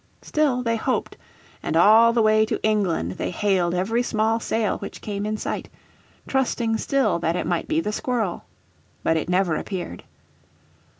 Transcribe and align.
Still 0.23 0.63
they 0.63 0.77
hoped, 0.77 1.15
and 1.61 1.77
all 1.77 2.11
the 2.11 2.23
way 2.23 2.43
to 2.47 2.59
England 2.63 3.11
they 3.19 3.29
hailed 3.29 3.75
every 3.75 4.01
small 4.01 4.39
sail 4.39 4.79
which 4.79 4.99
came 4.99 5.27
in 5.27 5.37
sight, 5.37 5.69
trusting 6.25 6.77
still 6.77 7.19
that 7.19 7.35
it 7.35 7.45
might 7.45 7.67
be 7.67 7.79
the 7.81 7.91
Squirrel. 7.91 8.45
But 9.03 9.15
it 9.15 9.29
never 9.29 9.55
appeared. 9.55 10.01